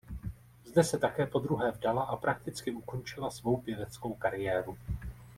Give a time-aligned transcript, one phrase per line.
[0.65, 4.77] Zde se také podruhé vdala a prakticky ukončila svou pěveckou kariéru.